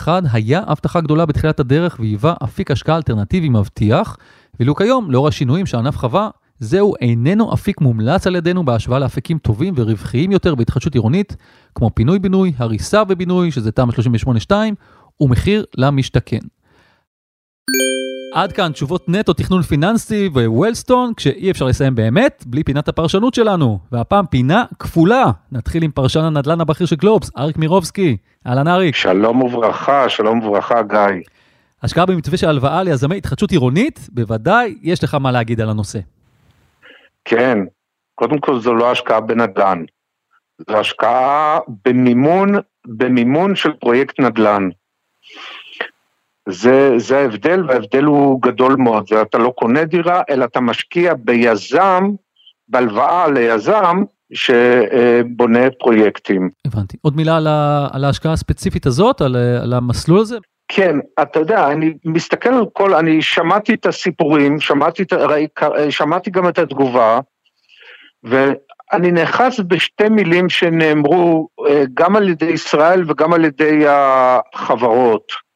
[0.05, 4.17] 38-1 היה הבטחה גדולה בתחילת הדרך והיווה אפיק השקעה אלטרנטיבי מבטיח,
[4.59, 6.29] ואילו כיום, לאור השינויים שהענף חווה,
[6.59, 11.35] זהו איננו אפיק מומלץ על ידינו בהשוואה לאפיקים טובים ורווחיים יותר בהתחדשות עירונית,
[11.75, 13.91] כמו פינוי-בינוי, הריסה ובינוי, שזה תמ"א
[14.49, 14.53] 38-2,
[15.21, 16.39] ומחיר למשתכן.
[18.33, 23.79] עד כאן תשובות נטו תכנון פיננסי ווולסטון, כשאי אפשר לסיים באמת בלי פינת הפרשנות שלנו.
[23.91, 25.23] והפעם פינה כפולה.
[25.51, 28.17] נתחיל עם פרשן הנדל"ן הבכיר של גלובס, אריק מירובסקי.
[28.47, 28.95] אהלן אריק.
[28.95, 31.23] שלום וברכה, שלום וברכה גיא.
[31.83, 35.99] השקעה במתווה של הלוואה ליזמי התחדשות עירונית, בוודאי יש לך מה להגיד על הנושא.
[37.25, 37.57] כן,
[38.15, 39.83] קודם כל זו לא השקעה בנדל"ן.
[40.69, 42.55] זו השקעה במימון,
[42.87, 44.69] במימון של פרויקט נדל"ן.
[46.49, 49.05] זה, זה ההבדל, וההבדל הוא גדול מאוד.
[49.21, 52.09] אתה לא קונה דירה, אלא אתה משקיע ביזם,
[52.67, 56.49] בהלוואה ליזם, שבונה פרויקטים.
[56.67, 56.97] הבנתי.
[57.01, 60.37] עוד מילה על, ה, על ההשקעה הספציפית הזאת, על, על המסלול הזה?
[60.67, 65.03] כן, אתה יודע, אני מסתכל על כל, אני שמעתי את הסיפורים, שמעתי,
[65.89, 67.19] שמעתי גם את התגובה,
[68.23, 75.50] ואני נאחז בשתי מילים שנאמרו אה, גם על ידי ישראל וגם על ידי החברות.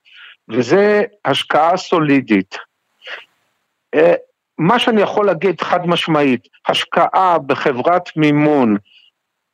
[0.50, 2.56] וזה השקעה סולידית.
[3.96, 4.14] אה,
[4.58, 8.78] מה שאני יכול להגיד חד משמעית, השקעה בחברת מימון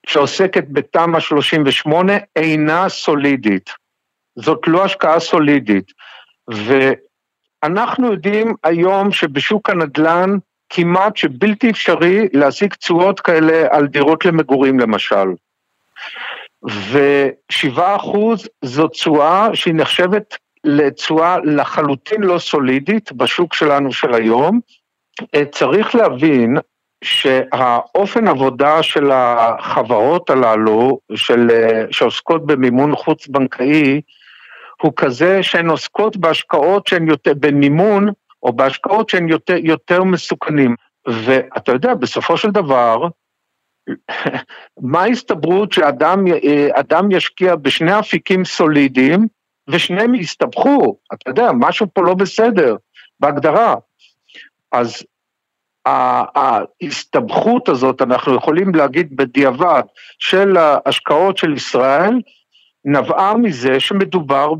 [0.05, 3.69] שעוסקת בתמ"א 38 אינה סולידית.
[4.35, 5.91] זאת לא השקעה סולידית.
[7.63, 10.29] ואנחנו יודעים היום שבשוק הנדל"ן
[10.69, 15.27] כמעט שבלתי אפשרי להשיג תשואות כאלה על דירות למגורים למשל.
[16.63, 24.59] ושבעה אחוז זו תשואה שהיא נחשבת לתשואה לחלוטין לא סולידית בשוק שלנו של היום.
[25.35, 26.57] אה, צריך להבין
[27.03, 34.01] שהאופן עבודה של החברות הללו, של, אה, שעוסקות במימון חוץ-בנקאי,
[34.81, 38.07] הוא כזה שהן עוסקות בהשקעות שהן יותר, במימון,
[38.43, 40.75] או בהשקעות שהן יותר, יותר מסוכנים.
[41.07, 43.07] ואתה יודע, בסופו של דבר,
[44.91, 46.25] מה ההסתברות שאדם
[46.73, 49.27] אדם ישקיע בשני אפיקים סולידיים
[49.71, 50.97] ושניהם יסתבכו?
[51.13, 52.75] אתה יודע, משהו פה לא בסדר
[53.19, 53.75] בהגדרה.
[54.71, 55.03] אז
[55.85, 59.81] ההסתבכות הזאת, אנחנו יכולים להגיד בדיעבד,
[60.19, 62.21] של ההשקעות של ישראל,
[62.85, 64.51] נבעה מזה שמדובר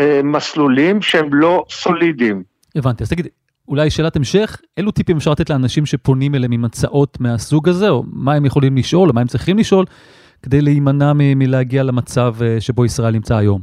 [0.00, 2.42] במסלולים שהם לא סולידיים.
[2.76, 3.28] הבנתי, אז תגיד,
[3.68, 8.04] אולי שאלת המשך, אילו טיפים אפשר לתת לאנשים שפונים אליהם עם הצעות מהסוג הזה, או
[8.06, 9.84] מה הם יכולים לשאול, או מה הם צריכים לשאול,
[10.42, 13.60] כדי להימנע מלהגיע למצב אה, שבו ישראל נמצא היום?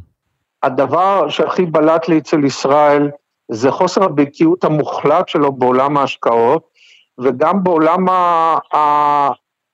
[0.63, 3.09] הדבר שהכי בלט לי אצל ישראל,
[3.51, 6.67] זה חוסר הבקיאות המוחלט שלו בעולם ההשקעות,
[7.23, 8.05] וגם בעולם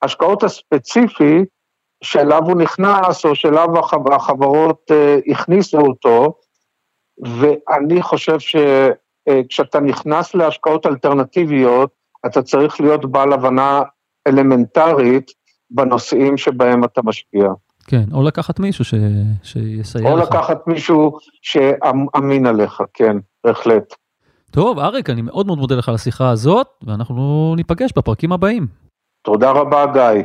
[0.02, 1.46] ההשקעות הספציפי
[2.04, 3.68] שאליו הוא נכנס, או שאליו
[4.12, 6.34] החברות אה, הכניסו אותו,
[7.18, 11.90] ואני חושב שכשאתה נכנס להשקעות אלטרנטיביות,
[12.26, 13.82] אתה צריך להיות בעל הבנה
[14.28, 15.32] אלמנטרית
[15.72, 17.46] בנושאים שבהם אתה משקיע.
[17.88, 18.94] כן, או לקחת מישהו ש...
[19.44, 20.28] שיסייע או לך.
[20.28, 23.96] או לקחת מישהו שאמין עליך, כן, בהחלט.
[24.52, 28.68] טוב, אריק, אני מאוד מאוד מודה לך על השיחה הזאת, ואנחנו ניפגש בפרקים הבאים.
[29.22, 30.24] תודה רבה, גיא.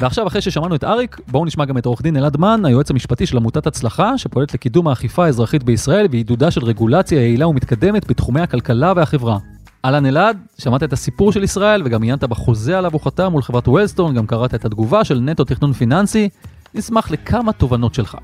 [0.00, 3.26] ועכשיו, אחרי ששמענו את אריק, בואו נשמע גם את עורך דין אלעד מן, היועץ המשפטי
[3.26, 8.92] של עמותת הצלחה, שפועלת לקידום האכיפה האזרחית בישראל ועידודה של רגולציה יעילה ומתקדמת בתחומי הכלכלה
[8.96, 9.38] והחברה.
[9.84, 13.68] אהלן אלעד, שמעת את הסיפור של ישראל וגם עיינת בחוזה עליו הוא חתם מול חברת
[13.68, 16.28] וולסטון, גם קראת את התגובה של נטו תכנון פיננסי.
[16.74, 18.16] נשמח לכמה תובנות שלך.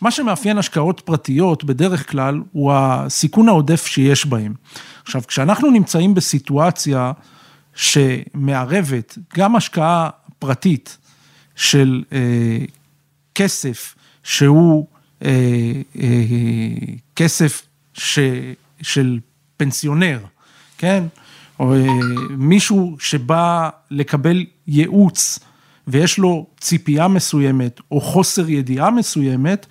[0.00, 4.54] מה שמאפיין השקעות פרטיות בדרך כלל הוא הסיכון העודף שיש בהן.
[5.02, 7.12] עכשיו, כשאנחנו נמצאים בסיטואציה
[7.74, 10.98] שמערבת גם השקעה פרטית
[11.56, 12.18] של אה,
[13.34, 14.86] כסף שהוא
[15.24, 15.30] אה,
[16.00, 16.06] אה,
[17.16, 17.69] כסף
[18.00, 18.18] ש,
[18.82, 19.18] של
[19.56, 20.18] פנסיונר,
[20.78, 21.04] כן?
[21.58, 21.86] או אה,
[22.30, 25.38] מישהו שבא לקבל ייעוץ
[25.88, 29.66] ויש לו ציפייה מסוימת או חוסר ידיעה מסוימת,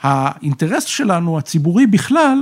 [0.00, 2.38] האינטרס שלנו, הציבורי בכלל,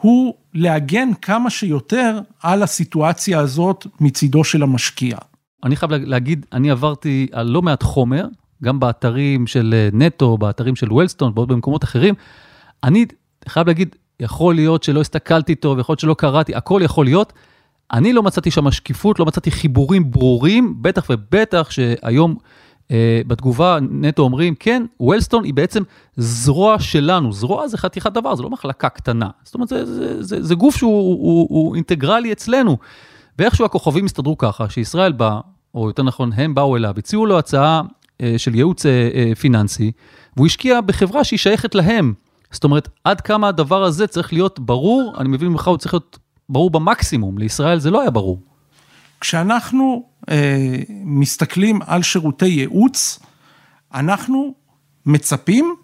[0.00, 5.16] הוא להגן כמה שיותר על הסיטואציה הזאת מצידו של המשקיע.
[5.64, 8.26] אני חייב להגיד, אני עברתי על לא מעט חומר,
[8.62, 12.14] גם באתרים של אה, נטו, באתרים של וולסטון, ועוד במקומות אחרים.
[12.84, 13.06] אני
[13.48, 17.32] חייב להגיד, יכול להיות שלא הסתכלתי טוב, יכול להיות שלא קראתי, הכל יכול להיות.
[17.92, 22.36] אני לא מצאתי שם שקיפות, לא מצאתי חיבורים ברורים, בטח ובטח שהיום
[22.90, 25.82] אה, בתגובה נטו אומרים, כן, וולסטון היא בעצם
[26.16, 29.30] זרוע שלנו, זרוע זה חתיכת דבר, זה לא מחלקה קטנה.
[29.44, 32.76] זאת אומרת, זה, זה, זה, זה גוף שהוא הוא, הוא אינטגרלי אצלנו.
[33.38, 35.40] ואיכשהו הכוכבים הסתדרו ככה, שישראל בא,
[35.74, 37.82] או יותר נכון, הם באו אליו, הציעו לו הצעה
[38.20, 39.92] אה, של ייעוץ אה, אה, פיננסי,
[40.36, 42.14] והוא השקיע בחברה שהיא שייכת להם.
[42.50, 46.18] זאת אומרת, עד כמה הדבר הזה צריך להיות ברור, אני מבין ממך, הוא צריך להיות
[46.48, 48.40] ברור במקסימום, לישראל זה לא היה ברור.
[49.20, 53.18] כשאנחנו אה, מסתכלים על שירותי ייעוץ,
[53.94, 54.54] אנחנו
[55.06, 55.74] מצפים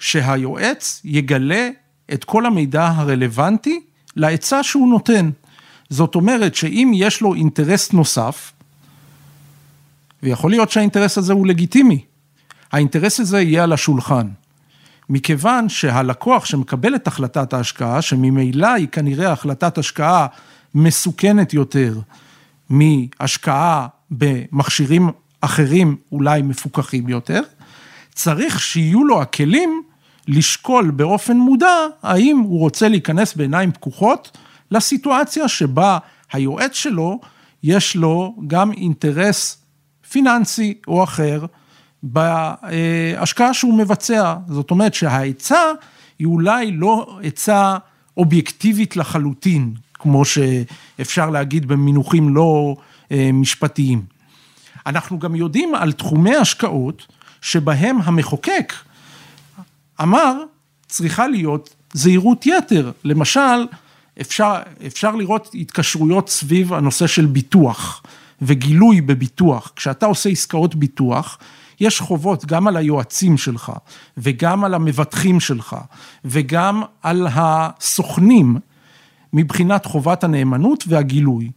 [0.00, 1.68] שהיועץ יגלה
[2.12, 3.80] את כל המידע הרלוונטי
[4.16, 5.30] לעצה שהוא נותן.
[5.90, 8.52] זאת אומרת שאם יש לו אינטרס נוסף,
[10.22, 12.04] ויכול להיות שהאינטרס הזה הוא לגיטימי,
[12.72, 14.28] האינטרס הזה יהיה על השולחן.
[15.08, 20.26] מכיוון שהלקוח שמקבל את החלטת ההשקעה, שממילא היא כנראה החלטת השקעה
[20.74, 21.98] מסוכנת יותר
[22.70, 27.40] מהשקעה במכשירים אחרים אולי מפוקחים יותר,
[28.14, 29.82] צריך שיהיו לו הכלים
[30.28, 34.38] לשקול באופן מודע האם הוא רוצה להיכנס בעיניים פקוחות
[34.70, 35.98] לסיטואציה שבה
[36.32, 37.20] היועץ שלו
[37.62, 39.64] יש לו גם אינטרס
[40.10, 41.46] פיננסי או אחר
[42.04, 44.34] בהשקעה שהוא מבצע.
[44.48, 45.72] זאת אומרת שהעצה
[46.18, 47.76] היא אולי לא עצה
[48.16, 52.76] אובייקטיבית לחלוטין, כמו שאפשר להגיד במינוחים לא
[53.12, 54.02] אה, משפטיים.
[54.86, 57.06] אנחנו גם יודעים על תחומי השקעות
[57.40, 58.72] שבהם המחוקק
[60.02, 60.34] אמר
[60.86, 62.92] צריכה להיות זהירות יתר.
[63.04, 63.66] למשל,
[64.20, 64.54] אפשר,
[64.86, 68.02] אפשר לראות התקשרויות סביב הנושא של ביטוח
[68.42, 69.72] וגילוי בביטוח.
[69.76, 71.38] כשאתה עושה עסקאות ביטוח,
[71.80, 73.72] יש חובות גם על היועצים שלך,
[74.16, 75.76] וגם על המבטחים שלך,
[76.24, 78.56] וגם על הסוכנים,
[79.32, 81.50] מבחינת חובת הנאמנות והגילוי.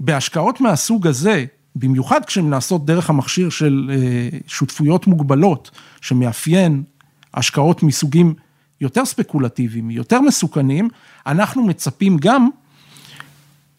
[0.00, 1.44] בהשקעות מהסוג הזה,
[1.76, 5.70] במיוחד כשהן נעשות דרך המכשיר של אה, שותפויות מוגבלות,
[6.00, 6.82] שמאפיין
[7.34, 8.34] השקעות מסוגים
[8.80, 10.88] יותר ספקולטיביים, יותר מסוכנים,
[11.26, 12.48] אנחנו מצפים גם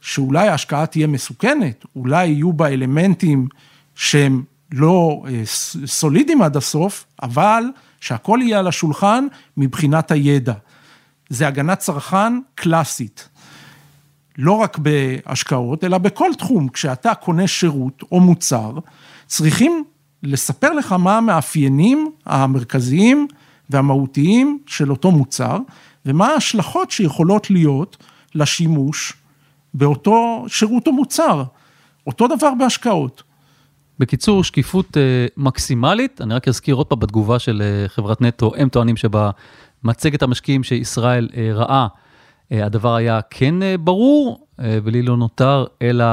[0.01, 3.47] שאולי ההשקעה תהיה מסוכנת, אולי יהיו בה אלמנטים
[3.95, 5.41] שהם לא אה,
[5.85, 7.63] סולידיים עד הסוף, אבל
[8.01, 9.27] שהכל יהיה על השולחן
[9.57, 10.53] מבחינת הידע.
[11.29, 13.29] זה הגנת צרכן קלאסית.
[14.37, 16.69] לא רק בהשקעות, אלא בכל תחום.
[16.69, 18.71] כשאתה קונה שירות או מוצר,
[19.27, 19.83] צריכים
[20.23, 23.27] לספר לך מה המאפיינים המרכזיים
[23.69, 25.57] והמהותיים של אותו מוצר,
[26.05, 27.97] ומה ההשלכות שיכולות להיות
[28.35, 29.13] לשימוש
[29.73, 31.43] באותו שירות או מוצר.
[32.07, 33.23] אותו דבר בהשקעות.
[33.99, 35.01] בקיצור, שקיפות אה,
[35.37, 40.63] מקסימלית, אני רק אזכיר עוד פעם בתגובה של אה, חברת נטו, הם טוענים שבמצגת המשקיעים
[40.63, 41.87] שישראל אה, ראה,
[42.51, 44.45] אה, הדבר היה כן ברור,
[44.83, 46.05] ולי לא נותר אלא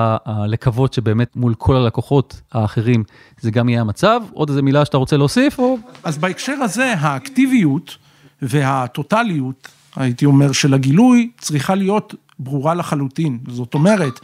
[0.46, 3.04] לקוות שבאמת מול כל הלקוחות האחרים
[3.40, 4.20] זה גם יהיה המצב.
[4.32, 5.58] עוד איזה מילה שאתה רוצה להוסיף?
[5.58, 5.78] או...
[6.04, 7.96] אז בהקשר הזה, האקטיביות
[8.42, 13.38] והטוטליות, הייתי אומר, של הגילוי, צריכה להיות ברורה לחלוטין.
[13.48, 14.20] זאת אומרת,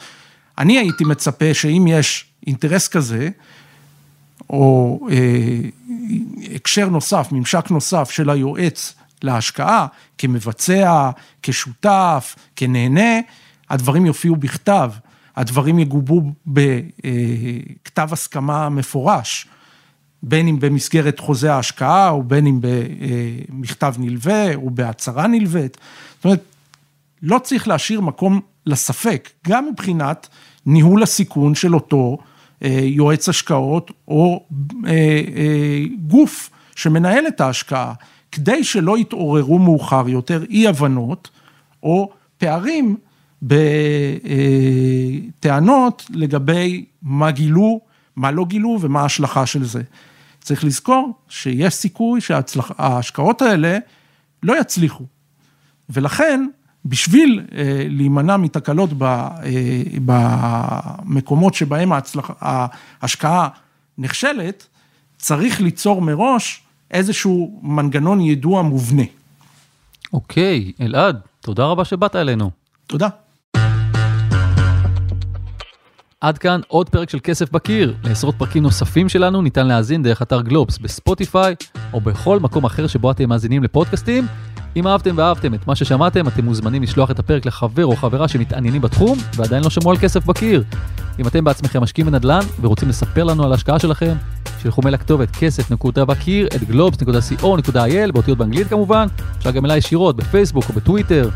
[0.58, 3.28] אני הייתי מצפה שאם יש אינטרס כזה,
[4.50, 5.60] או אה,
[6.54, 9.86] הקשר נוסף, ממשק נוסף של היועץ להשקעה,
[10.18, 11.10] כמבצע,
[11.42, 13.20] כשותף, כנהנה,
[13.70, 14.90] הדברים יופיעו בכתב,
[15.36, 19.46] הדברים יגובו בכתב הסכמה מפורש,
[20.22, 25.76] בין אם במסגרת חוזה ההשקעה, או בין אם במכתב נלווה, או בהצהרה נלווית.
[26.16, 26.44] זאת אומרת,
[27.22, 30.28] לא צריך להשאיר מקום לספק, גם מבחינת
[30.66, 32.31] ניהול הסיכון של אותו אה,
[32.70, 34.46] יועץ השקעות, או
[34.86, 34.90] אה,
[35.36, 37.92] אה, גוף שמנהל את ההשקעה,
[38.32, 41.30] כדי שלא יתעוררו מאוחר יותר אי הבנות,
[41.82, 42.96] או פערים
[45.42, 47.80] בטענות לגבי מה גילו,
[48.16, 49.82] מה לא גילו ומה ההשלכה של זה.
[50.40, 53.78] צריך לזכור שיש סיכוי שההשקעות האלה
[54.42, 55.04] לא יצליחו.
[55.90, 56.46] ולכן,
[56.84, 59.36] בשביל אה, להימנע מתקלות אה,
[60.04, 63.48] במקומות שבהם ההצלח, ההשקעה
[63.98, 64.66] נכשלת,
[65.18, 69.02] צריך ליצור מראש איזשהו מנגנון יידוע מובנה.
[70.12, 72.50] אוקיי, אלעד, תודה רבה שבאת אלינו.
[72.86, 73.08] תודה.
[76.20, 77.94] עד כאן עוד פרק של כסף בקיר.
[78.04, 81.54] לעשרות פרקים נוספים שלנו ניתן להאזין דרך אתר גלובס בספוטיפיי
[81.92, 84.26] או בכל מקום אחר שבו אתם מאזינים לפודקאסטים.
[84.76, 88.82] אם אהבתם ואהבתם את מה ששמעתם, אתם מוזמנים לשלוח את הפרק לחבר או חברה שמתעניינים
[88.82, 90.64] בתחום ועדיין לא שמעו על כסף בקיר.
[91.18, 94.14] אם אתם בעצמכם משקיעים בנדל"ן ורוצים לספר לנו על ההשקעה שלכם,
[94.62, 99.06] שלחו מייל לכתובת כסף.בקיר at globes.co.il באותיות באנגלית כמובן,
[99.38, 101.30] אפשר גם אליי ישירות בפייסבוק או בטוויטר.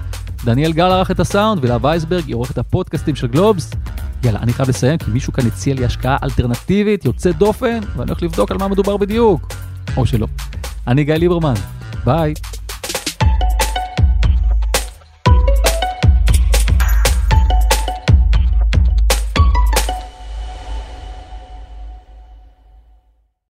[0.45, 3.71] דניאל גל ערך את הסאונד ולאה וייסברג היא עורכת הפודקאסטים של גלובס.
[4.25, 8.23] יאללה, אני חייב לסיים כי מישהו כאן הציע לי השקעה אלטרנטיבית יוצאת דופן ואני הולך
[8.23, 9.53] לבדוק על מה מדובר בדיוק.
[9.97, 10.27] או שלא.
[10.87, 11.55] אני גיא ליברמן,
[12.05, 12.35] ביי.